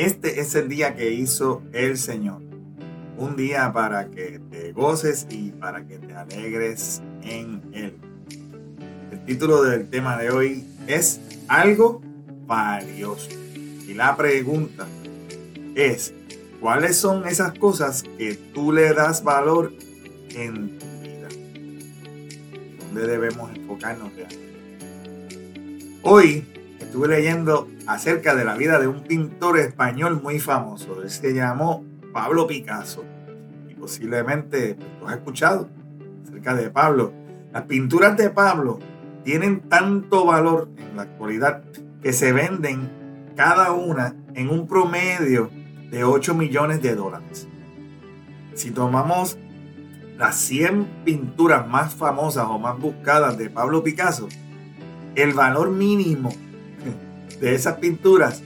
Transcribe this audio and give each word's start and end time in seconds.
Este 0.00 0.40
es 0.40 0.54
el 0.54 0.70
día 0.70 0.96
que 0.96 1.10
hizo 1.10 1.62
el 1.74 1.98
Señor. 1.98 2.40
Un 3.18 3.36
día 3.36 3.70
para 3.70 4.08
que 4.10 4.40
te 4.50 4.72
goces 4.72 5.26
y 5.28 5.50
para 5.50 5.86
que 5.86 5.98
te 5.98 6.14
alegres 6.14 7.02
en 7.22 7.60
Él. 7.74 7.98
El 9.12 9.24
título 9.26 9.62
del 9.62 9.90
tema 9.90 10.16
de 10.16 10.30
hoy 10.30 10.64
es 10.86 11.20
Algo 11.48 12.00
valioso. 12.46 13.28
Y 13.86 13.92
la 13.92 14.16
pregunta 14.16 14.88
es, 15.74 16.14
¿cuáles 16.62 16.96
son 16.96 17.28
esas 17.28 17.52
cosas 17.58 18.02
que 18.16 18.36
tú 18.54 18.72
le 18.72 18.94
das 18.94 19.22
valor 19.22 19.74
en 20.30 20.78
tu 20.78 20.86
vida? 21.02 21.28
¿Dónde 22.86 23.06
debemos 23.06 23.54
enfocarnos 23.54 24.10
realmente? 24.14 25.98
Hoy 26.00 26.46
estuve 26.80 27.08
leyendo 27.08 27.68
acerca 27.86 28.34
de 28.34 28.44
la 28.44 28.56
vida 28.56 28.78
de 28.78 28.88
un 28.88 29.02
pintor 29.02 29.58
español 29.58 30.20
muy 30.22 30.40
famoso. 30.40 31.02
Él 31.02 31.10
se 31.10 31.32
llamó 31.32 31.84
Pablo 32.12 32.46
Picasso. 32.46 33.04
Y 33.68 33.74
posiblemente 33.74 34.76
lo 35.00 35.08
has 35.08 35.16
escuchado 35.16 35.68
acerca 36.24 36.54
de 36.54 36.70
Pablo. 36.70 37.12
Las 37.52 37.62
pinturas 37.64 38.16
de 38.16 38.30
Pablo 38.30 38.78
tienen 39.24 39.60
tanto 39.68 40.24
valor 40.24 40.68
en 40.78 40.96
la 40.96 41.02
actualidad 41.02 41.62
que 42.02 42.12
se 42.12 42.32
venden 42.32 43.32
cada 43.36 43.72
una 43.72 44.14
en 44.34 44.48
un 44.48 44.66
promedio 44.66 45.50
de 45.90 46.04
8 46.04 46.34
millones 46.34 46.82
de 46.82 46.94
dólares. 46.94 47.46
Si 48.54 48.70
tomamos 48.70 49.38
las 50.16 50.36
100 50.36 51.02
pinturas 51.04 51.66
más 51.66 51.94
famosas 51.94 52.46
o 52.48 52.58
más 52.58 52.78
buscadas 52.78 53.38
de 53.38 53.50
Pablo 53.50 53.82
Picasso, 53.82 54.28
el 55.14 55.32
valor 55.32 55.70
mínimo 55.70 56.30
de 57.40 57.54
esas 57.54 57.76
pinturas 57.76 58.42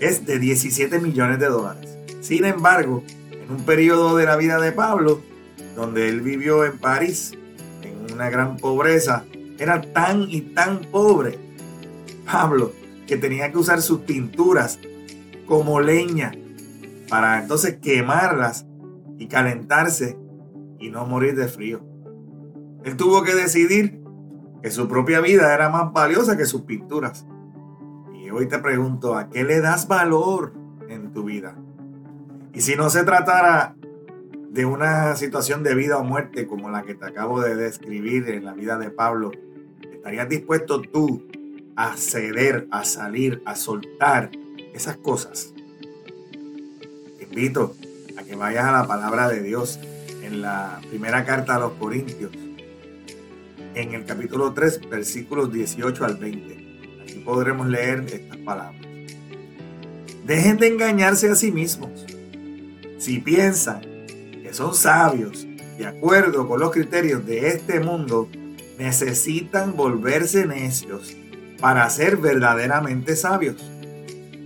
es 0.00 0.24
de 0.26 0.38
17 0.38 1.00
millones 1.00 1.38
de 1.38 1.46
dólares. 1.46 1.98
Sin 2.20 2.44
embargo, 2.44 3.02
en 3.30 3.50
un 3.50 3.64
periodo 3.64 4.16
de 4.16 4.26
la 4.26 4.36
vida 4.36 4.60
de 4.60 4.72
Pablo, 4.72 5.20
donde 5.74 6.08
él 6.08 6.20
vivió 6.20 6.64
en 6.64 6.78
París, 6.78 7.32
en 7.82 8.12
una 8.12 8.30
gran 8.30 8.56
pobreza, 8.56 9.24
era 9.58 9.80
tan 9.80 10.22
y 10.28 10.40
tan 10.40 10.80
pobre, 10.80 11.38
Pablo, 12.24 12.72
que 13.06 13.16
tenía 13.16 13.50
que 13.50 13.58
usar 13.58 13.82
sus 13.82 14.00
pinturas 14.00 14.78
como 15.46 15.80
leña 15.80 16.32
para 17.08 17.40
entonces 17.40 17.78
quemarlas 17.80 18.66
y 19.18 19.26
calentarse 19.26 20.18
y 20.78 20.90
no 20.90 21.06
morir 21.06 21.34
de 21.34 21.48
frío. 21.48 21.80
Él 22.84 22.96
tuvo 22.96 23.22
que 23.22 23.34
decidir 23.34 24.00
que 24.62 24.70
su 24.70 24.88
propia 24.88 25.20
vida 25.20 25.54
era 25.54 25.68
más 25.68 25.92
valiosa 25.92 26.36
que 26.36 26.44
sus 26.44 26.62
pinturas. 26.62 27.26
Hoy 28.38 28.46
te 28.46 28.60
pregunto, 28.60 29.16
¿a 29.16 29.30
qué 29.30 29.42
le 29.42 29.60
das 29.60 29.88
valor 29.88 30.52
en 30.88 31.12
tu 31.12 31.24
vida? 31.24 31.56
Y 32.54 32.60
si 32.60 32.76
no 32.76 32.88
se 32.88 33.02
tratara 33.02 33.74
de 34.50 34.64
una 34.64 35.16
situación 35.16 35.64
de 35.64 35.74
vida 35.74 35.98
o 35.98 36.04
muerte 36.04 36.46
como 36.46 36.70
la 36.70 36.84
que 36.84 36.94
te 36.94 37.04
acabo 37.04 37.40
de 37.40 37.56
describir 37.56 38.28
en 38.28 38.44
la 38.44 38.52
vida 38.52 38.78
de 38.78 38.92
Pablo, 38.92 39.32
¿estarías 39.92 40.28
dispuesto 40.28 40.80
tú 40.80 41.26
a 41.74 41.96
ceder, 41.96 42.68
a 42.70 42.84
salir, 42.84 43.42
a 43.44 43.56
soltar 43.56 44.30
esas 44.72 44.96
cosas? 44.98 45.52
Te 47.18 47.24
invito 47.24 47.74
a 48.16 48.22
que 48.22 48.36
vayas 48.36 48.66
a 48.66 48.70
la 48.70 48.86
palabra 48.86 49.28
de 49.28 49.42
Dios 49.42 49.80
en 50.22 50.42
la 50.42 50.80
primera 50.88 51.24
carta 51.24 51.56
a 51.56 51.58
los 51.58 51.72
Corintios, 51.72 52.30
en 53.74 53.94
el 53.94 54.04
capítulo 54.04 54.52
3, 54.52 54.88
versículos 54.88 55.52
18 55.52 56.04
al 56.04 56.18
20 56.18 56.57
podremos 57.18 57.66
leer 57.66 58.04
estas 58.10 58.38
palabras. 58.38 58.80
Dejen 60.24 60.58
de 60.58 60.68
engañarse 60.68 61.30
a 61.30 61.34
sí 61.34 61.52
mismos. 61.52 62.06
Si 62.98 63.18
piensan 63.18 63.80
que 64.42 64.50
son 64.52 64.74
sabios, 64.74 65.46
de 65.78 65.86
acuerdo 65.86 66.48
con 66.48 66.60
los 66.60 66.72
criterios 66.72 67.24
de 67.24 67.48
este 67.48 67.80
mundo, 67.80 68.28
necesitan 68.78 69.76
volverse 69.76 70.46
necios 70.46 71.16
para 71.60 71.88
ser 71.90 72.16
verdaderamente 72.16 73.16
sabios. 73.16 73.56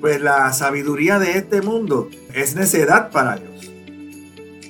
Pues 0.00 0.20
la 0.20 0.52
sabiduría 0.52 1.18
de 1.18 1.38
este 1.38 1.62
mundo 1.62 2.10
es 2.34 2.54
necedad 2.54 3.10
para 3.10 3.36
Dios. 3.36 3.70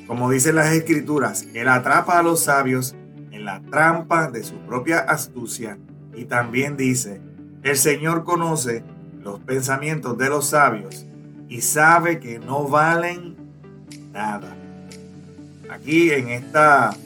Como 0.07 0.31
dicen 0.31 0.57
las 0.57 0.73
escrituras, 0.73 1.47
Él 1.55 1.69
atrapa 1.69 2.19
a 2.19 2.23
los 2.23 2.45
sabios 2.45 2.95
en 3.31 3.45
la 3.45 3.63
trampa 3.63 4.31
de 4.31 4.45
su 4.45 4.57
propia 4.67 4.99
astucia. 4.99 5.79
Y 6.15 6.27
también 6.27 6.77
dice, 6.77 7.21
el 7.63 7.77
Señor 7.77 8.25
conoce 8.25 8.83
los 9.23 9.41
pensamientos 9.41 10.19
de 10.19 10.29
los 10.29 10.49
sabios 10.49 11.07
y 11.49 11.61
sabe 11.61 12.19
que 12.19 12.39
no 12.39 12.67
valen 12.67 13.37
nada. 14.13 14.57
Aquí 15.71 16.11
en 16.11 16.31
esta 16.31 16.97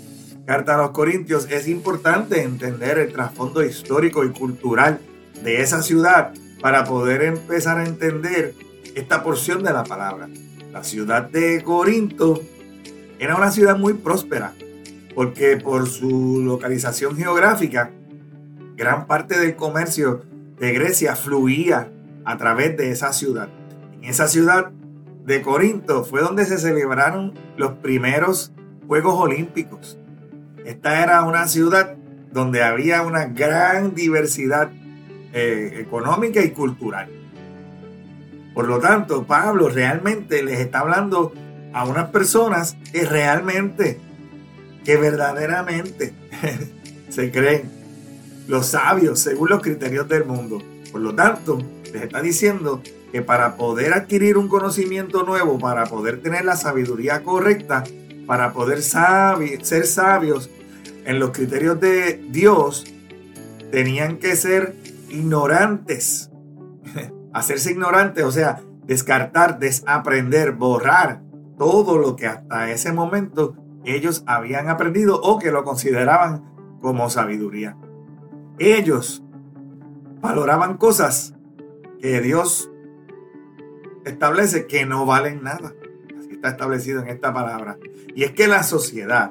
carta 0.46 0.74
a 0.74 0.78
los 0.78 0.90
Corintios 0.90 1.46
es 1.50 1.68
importante 1.68 2.42
entender 2.42 2.98
el 2.98 3.12
trasfondo 3.12 3.62
histórico 3.64 4.24
y 4.24 4.30
cultural 4.30 5.00
de 5.42 5.60
esa 5.60 5.82
ciudad 5.82 6.32
para 6.60 6.84
poder 6.84 7.22
empezar 7.22 7.78
a 7.78 7.86
entender 7.86 8.54
esta 8.94 9.22
porción 9.22 9.62
de 9.62 9.72
la 9.72 9.84
palabra. 9.84 10.28
La 10.72 10.82
ciudad 10.84 11.28
de 11.28 11.62
Corinto 11.62 12.40
era 13.18 13.36
una 13.36 13.50
ciudad 13.50 13.76
muy 13.76 13.94
próspera 13.94 14.54
porque 15.14 15.56
por 15.56 15.88
su 15.88 16.42
localización 16.42 17.16
geográfica, 17.16 17.90
gran 18.76 19.06
parte 19.06 19.38
del 19.38 19.56
comercio 19.56 20.22
de 20.58 20.72
Grecia 20.72 21.16
fluía 21.16 21.90
a 22.24 22.36
través 22.36 22.76
de 22.76 22.90
esa 22.90 23.12
ciudad. 23.12 23.48
En 24.02 24.04
esa 24.04 24.28
ciudad 24.28 24.70
de 25.24 25.42
Corinto 25.42 26.04
fue 26.04 26.20
donde 26.20 26.44
se 26.44 26.58
celebraron 26.58 27.34
los 27.56 27.72
primeros 27.74 28.52
Juegos 28.86 29.14
Olímpicos. 29.18 29.98
Esta 30.64 31.02
era 31.02 31.22
una 31.22 31.46
ciudad 31.48 31.96
donde 32.32 32.62
había 32.62 33.02
una 33.02 33.26
gran 33.26 33.94
diversidad 33.94 34.70
eh, 35.32 35.78
económica 35.80 36.42
y 36.42 36.50
cultural. 36.50 37.08
Por 38.54 38.68
lo 38.68 38.78
tanto, 38.78 39.24
Pablo 39.24 39.68
realmente 39.68 40.42
les 40.42 40.60
está 40.60 40.80
hablando 40.80 41.32
a 41.72 41.84
unas 41.84 42.10
personas 42.10 42.76
que 42.90 43.04
realmente, 43.04 44.00
que 44.84 44.96
verdaderamente 44.96 46.14
se 47.10 47.30
creen 47.30 47.75
los 48.48 48.66
sabios 48.66 49.20
según 49.20 49.50
los 49.50 49.62
criterios 49.62 50.08
del 50.08 50.24
mundo. 50.24 50.58
Por 50.92 51.00
lo 51.00 51.14
tanto, 51.14 51.58
les 51.92 52.02
está 52.02 52.20
diciendo 52.20 52.82
que 53.12 53.22
para 53.22 53.56
poder 53.56 53.94
adquirir 53.94 54.36
un 54.36 54.48
conocimiento 54.48 55.22
nuevo, 55.22 55.58
para 55.58 55.86
poder 55.86 56.20
tener 56.22 56.44
la 56.44 56.56
sabiduría 56.56 57.22
correcta, 57.22 57.84
para 58.26 58.52
poder 58.52 58.82
ser 58.82 59.86
sabios 59.86 60.50
en 61.04 61.18
los 61.18 61.30
criterios 61.30 61.80
de 61.80 62.24
Dios, 62.30 62.84
tenían 63.70 64.18
que 64.18 64.36
ser 64.36 64.74
ignorantes. 65.08 66.30
Hacerse 67.32 67.70
ignorantes, 67.70 68.24
o 68.24 68.32
sea, 68.32 68.60
descartar, 68.84 69.58
desaprender, 69.58 70.52
borrar 70.52 71.20
todo 71.58 71.98
lo 71.98 72.16
que 72.16 72.26
hasta 72.26 72.70
ese 72.70 72.92
momento 72.92 73.56
ellos 73.84 74.24
habían 74.26 74.68
aprendido 74.68 75.20
o 75.20 75.38
que 75.38 75.50
lo 75.50 75.64
consideraban 75.64 76.44
como 76.80 77.08
sabiduría. 77.10 77.76
Ellos 78.58 79.22
valoraban 80.20 80.78
cosas 80.78 81.34
que 82.00 82.20
Dios 82.20 82.70
establece 84.06 84.66
que 84.66 84.86
no 84.86 85.04
valen 85.04 85.42
nada. 85.42 85.74
Así 86.18 86.30
está 86.32 86.50
establecido 86.50 87.02
en 87.02 87.08
esta 87.08 87.34
palabra. 87.34 87.76
Y 88.14 88.24
es 88.24 88.32
que 88.32 88.48
la 88.48 88.62
sociedad 88.62 89.30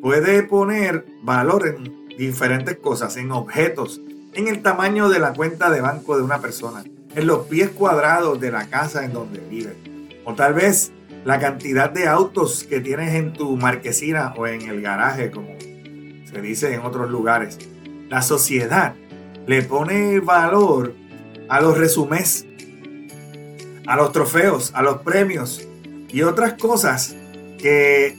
puede 0.00 0.42
poner 0.44 1.04
valor 1.22 1.66
en 1.66 2.06
diferentes 2.16 2.76
cosas, 2.78 3.16
en 3.16 3.32
objetos, 3.32 4.00
en 4.32 4.48
el 4.48 4.62
tamaño 4.62 5.08
de 5.08 5.18
la 5.18 5.34
cuenta 5.34 5.70
de 5.70 5.80
banco 5.80 6.16
de 6.16 6.22
una 6.22 6.40
persona, 6.40 6.84
en 7.14 7.26
los 7.26 7.46
pies 7.46 7.70
cuadrados 7.70 8.40
de 8.40 8.50
la 8.50 8.68
casa 8.68 9.04
en 9.04 9.12
donde 9.12 9.40
vive, 9.40 9.76
o 10.24 10.34
tal 10.34 10.54
vez 10.54 10.92
la 11.24 11.38
cantidad 11.38 11.90
de 11.90 12.08
autos 12.08 12.64
que 12.64 12.80
tienes 12.80 13.14
en 13.14 13.32
tu 13.32 13.56
marquesina 13.56 14.34
o 14.36 14.46
en 14.46 14.62
el 14.62 14.80
garaje, 14.80 15.30
como 15.30 15.54
se 15.58 16.40
dice 16.40 16.74
en 16.74 16.80
otros 16.80 17.10
lugares 17.10 17.58
la 18.12 18.20
sociedad 18.20 18.94
le 19.46 19.62
pone 19.62 20.20
valor 20.20 20.94
a 21.48 21.62
los 21.62 21.78
resumés, 21.78 22.44
a 23.86 23.96
los 23.96 24.12
trofeos, 24.12 24.70
a 24.74 24.82
los 24.82 24.98
premios 24.98 25.66
y 26.10 26.20
otras 26.20 26.52
cosas 26.60 27.16
que 27.56 28.14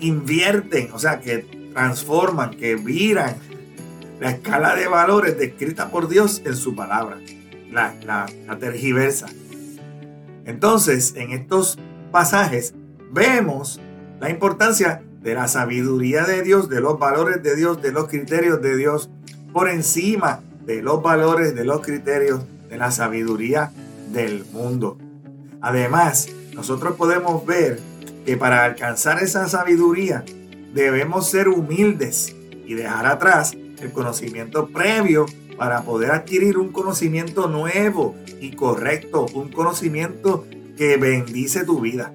invierten, 0.00 0.92
o 0.94 0.98
sea, 0.98 1.20
que 1.20 1.70
transforman, 1.74 2.56
que 2.56 2.76
viran 2.76 3.36
la 4.18 4.30
escala 4.30 4.74
de 4.74 4.88
valores 4.88 5.36
descrita 5.36 5.90
por 5.90 6.08
Dios 6.08 6.40
en 6.46 6.56
su 6.56 6.74
palabra, 6.74 7.18
la, 7.70 7.94
la 8.06 8.58
tergiversa. 8.58 9.26
Entonces, 10.46 11.12
en 11.16 11.32
estos 11.32 11.78
pasajes 12.10 12.72
vemos 13.12 13.78
la 14.20 14.30
importancia 14.30 15.02
de 15.22 15.34
la 15.34 15.48
sabiduría 15.48 16.24
de 16.24 16.42
Dios, 16.42 16.68
de 16.68 16.80
los 16.80 16.98
valores 16.98 17.42
de 17.42 17.56
Dios, 17.56 17.82
de 17.82 17.92
los 17.92 18.08
criterios 18.08 18.60
de 18.62 18.76
Dios, 18.76 19.10
por 19.52 19.68
encima 19.68 20.40
de 20.64 20.82
los 20.82 21.02
valores, 21.02 21.54
de 21.54 21.64
los 21.64 21.80
criterios, 21.80 22.42
de 22.68 22.78
la 22.78 22.90
sabiduría 22.90 23.72
del 24.12 24.44
mundo. 24.52 24.96
Además, 25.60 26.28
nosotros 26.54 26.96
podemos 26.96 27.44
ver 27.44 27.80
que 28.24 28.36
para 28.36 28.64
alcanzar 28.64 29.22
esa 29.22 29.48
sabiduría 29.48 30.24
debemos 30.72 31.28
ser 31.28 31.48
humildes 31.48 32.34
y 32.66 32.74
dejar 32.74 33.06
atrás 33.06 33.56
el 33.80 33.92
conocimiento 33.92 34.68
previo 34.68 35.26
para 35.56 35.82
poder 35.82 36.12
adquirir 36.12 36.56
un 36.56 36.72
conocimiento 36.72 37.48
nuevo 37.48 38.14
y 38.40 38.52
correcto, 38.52 39.26
un 39.34 39.50
conocimiento 39.50 40.46
que 40.76 40.96
bendice 40.96 41.64
tu 41.64 41.80
vida. 41.80 42.14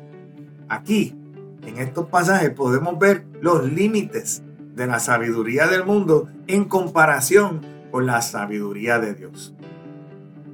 Aquí, 0.67 1.15
en 1.65 1.77
estos 1.79 2.07
pasajes, 2.07 2.51
podemos 2.51 2.97
ver 2.99 3.25
los 3.41 3.71
límites 3.71 4.43
de 4.75 4.87
la 4.87 4.99
sabiduría 4.99 5.67
del 5.67 5.85
mundo 5.85 6.27
en 6.47 6.65
comparación 6.65 7.61
con 7.91 8.05
la 8.05 8.21
sabiduría 8.21 8.99
de 8.99 9.13
Dios. 9.13 9.53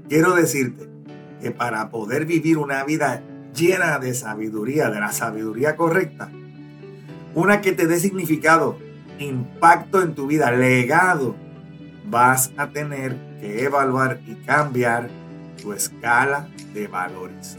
Quiero 0.07 0.35
decirte 0.35 0.89
que 1.41 1.51
para 1.51 1.89
poder 1.89 2.25
vivir 2.25 2.57
una 2.57 2.83
vida 2.83 3.23
llena 3.55 3.97
de 3.99 4.13
sabiduría, 4.13 4.89
de 4.89 4.99
la 4.99 5.11
sabiduría 5.11 5.75
correcta, 5.75 6.29
una 7.33 7.61
que 7.61 7.71
te 7.71 7.87
dé 7.87 7.99
significado, 7.99 8.77
impacto 9.19 10.01
en 10.01 10.13
tu 10.13 10.27
vida, 10.27 10.51
legado, 10.51 11.35
vas 12.05 12.51
a 12.57 12.67
tener 12.67 13.15
que 13.39 13.63
evaluar 13.63 14.19
y 14.27 14.35
cambiar 14.35 15.09
tu 15.61 15.73
escala 15.73 16.47
de 16.73 16.87
valores. 16.87 17.57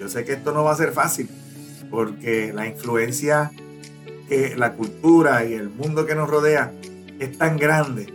Yo 0.00 0.08
sé 0.08 0.24
que 0.24 0.34
esto 0.34 0.52
no 0.52 0.64
va 0.64 0.72
a 0.72 0.76
ser 0.76 0.92
fácil, 0.92 1.28
porque 1.90 2.52
la 2.52 2.66
influencia 2.66 3.50
que 4.28 4.56
la 4.56 4.74
cultura 4.74 5.44
y 5.44 5.54
el 5.54 5.68
mundo 5.70 6.06
que 6.06 6.14
nos 6.14 6.28
rodea 6.28 6.72
es 7.18 7.38
tan 7.38 7.56
grande 7.56 8.12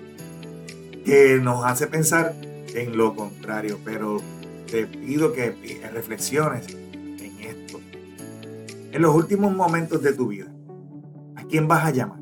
que 1.05 1.39
nos 1.41 1.65
hace 1.65 1.87
pensar 1.87 2.35
en 2.75 2.97
lo 2.97 3.15
contrario, 3.15 3.79
pero 3.83 4.17
te 4.69 4.85
pido 4.85 5.33
que 5.33 5.55
reflexiones 5.93 6.67
en 6.73 7.39
esto. 7.39 7.79
En 8.91 9.01
los 9.01 9.15
últimos 9.15 9.53
momentos 9.53 10.01
de 10.01 10.13
tu 10.13 10.27
vida, 10.27 10.47
¿a 11.35 11.43
quién 11.43 11.67
vas 11.67 11.85
a 11.85 11.91
llamar? 11.91 12.19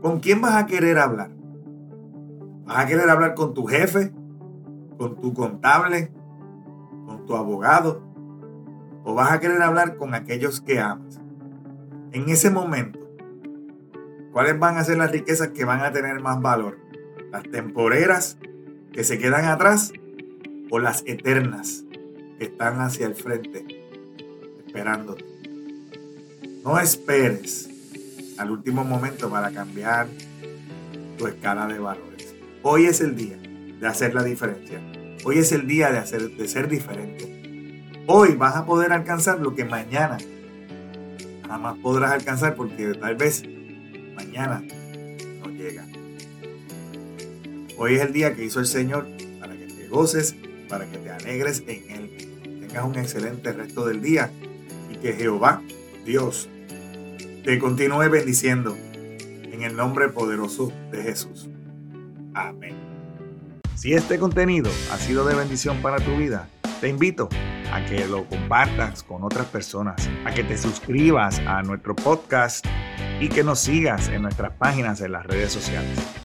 ¿Con 0.00 0.20
quién 0.20 0.40
vas 0.40 0.54
a 0.54 0.66
querer 0.66 0.98
hablar? 0.98 1.30
¿Vas 2.64 2.78
a 2.78 2.86
querer 2.86 3.08
hablar 3.08 3.34
con 3.34 3.54
tu 3.54 3.66
jefe? 3.66 4.12
¿Con 4.98 5.20
tu 5.20 5.34
contable? 5.34 6.12
¿Con 7.06 7.26
tu 7.26 7.36
abogado? 7.36 8.11
¿O 9.04 9.14
vas 9.14 9.32
a 9.32 9.40
querer 9.40 9.60
hablar 9.62 9.96
con 9.96 10.14
aquellos 10.14 10.60
que 10.60 10.78
amas? 10.78 11.18
En 12.12 12.28
ese 12.28 12.50
momento, 12.50 13.00
¿cuáles 14.32 14.58
van 14.58 14.76
a 14.76 14.84
ser 14.84 14.98
las 14.98 15.10
riquezas 15.10 15.48
que 15.48 15.64
van 15.64 15.80
a 15.80 15.92
tener 15.92 16.20
más 16.20 16.40
valor? 16.40 16.78
¿Las 17.30 17.42
temporeras 17.44 18.38
que 18.92 19.02
se 19.02 19.18
quedan 19.18 19.46
atrás 19.46 19.92
o 20.70 20.78
las 20.78 21.02
eternas 21.06 21.84
que 22.38 22.44
están 22.44 22.80
hacia 22.80 23.06
el 23.06 23.14
frente 23.14 23.64
esperándote? 24.66 25.24
No 26.64 26.78
esperes 26.78 27.68
al 28.38 28.50
último 28.50 28.84
momento 28.84 29.28
para 29.28 29.50
cambiar 29.50 30.06
tu 31.18 31.26
escala 31.26 31.66
de 31.66 31.78
valores. 31.78 32.34
Hoy 32.62 32.86
es 32.86 33.00
el 33.00 33.16
día 33.16 33.36
de 33.36 33.86
hacer 33.86 34.14
la 34.14 34.22
diferencia. 34.22 34.80
Hoy 35.24 35.38
es 35.38 35.50
el 35.50 35.66
día 35.66 35.90
de, 35.90 35.98
hacer, 35.98 36.36
de 36.36 36.46
ser 36.46 36.68
diferente. 36.68 37.41
Hoy 38.06 38.34
vas 38.34 38.56
a 38.56 38.66
poder 38.66 38.92
alcanzar 38.92 39.38
lo 39.38 39.54
que 39.54 39.64
mañana 39.64 40.18
jamás 41.46 41.76
podrás 41.78 42.12
alcanzar 42.12 42.56
porque 42.56 42.94
tal 42.94 43.14
vez 43.14 43.44
mañana 44.16 44.64
no 45.40 45.50
llega. 45.50 45.86
Hoy 47.78 47.94
es 47.94 48.00
el 48.00 48.12
día 48.12 48.34
que 48.34 48.44
hizo 48.44 48.58
el 48.58 48.66
Señor 48.66 49.06
para 49.38 49.54
que 49.54 49.66
te 49.66 49.86
goces, 49.86 50.34
para 50.68 50.90
que 50.90 50.98
te 50.98 51.10
alegres 51.10 51.62
en 51.68 51.90
Él. 51.90 52.66
Tengas 52.66 52.84
un 52.84 52.96
excelente 52.96 53.52
resto 53.52 53.86
del 53.86 54.02
día 54.02 54.32
y 54.90 54.96
que 54.96 55.12
Jehová, 55.12 55.62
Dios, 56.04 56.48
te 57.44 57.58
continúe 57.60 58.08
bendiciendo 58.10 58.76
en 58.98 59.62
el 59.62 59.76
nombre 59.76 60.08
poderoso 60.08 60.72
de 60.90 61.02
Jesús. 61.02 61.48
Amén. 62.34 62.74
Si 63.76 63.94
este 63.94 64.18
contenido 64.18 64.70
ha 64.90 64.96
sido 64.96 65.24
de 65.24 65.34
bendición 65.36 65.82
para 65.82 65.98
tu 65.98 66.16
vida, 66.16 66.48
te 66.80 66.88
invito 66.88 67.28
a 67.72 67.84
que 67.86 68.06
lo 68.06 68.24
compartas 68.28 69.02
con 69.02 69.24
otras 69.24 69.46
personas, 69.46 70.08
a 70.24 70.32
que 70.32 70.44
te 70.44 70.58
suscribas 70.58 71.38
a 71.40 71.62
nuestro 71.62 71.96
podcast 71.96 72.66
y 73.20 73.28
que 73.28 73.42
nos 73.42 73.60
sigas 73.60 74.08
en 74.08 74.22
nuestras 74.22 74.52
páginas 74.52 75.00
en 75.00 75.12
las 75.12 75.26
redes 75.26 75.52
sociales. 75.52 75.98